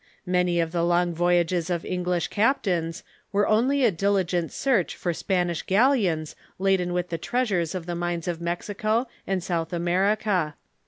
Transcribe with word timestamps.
Many 0.25 0.59
of 0.59 0.71
the 0.71 0.83
long 0.83 1.13
voyages 1.13 1.69
of 1.69 1.85
English 1.85 2.29
captains 2.29 3.03
were 3.31 3.47
only 3.47 3.85
a 3.85 3.91
diligent 3.91 4.51
search 4.51 4.95
for 4.95 5.13
Spanish 5.13 5.61
galleons 5.61 6.35
laden 6.57 6.91
with 6.91 7.09
the 7.09 7.19
treasures 7.19 7.75
of 7.75 7.85
the 7.85 7.93
mines 7.93 8.27
of 8.27 8.41
Mexico 8.41 9.07
and 9.27 9.43
South 9.43 9.71
America. 9.71 10.55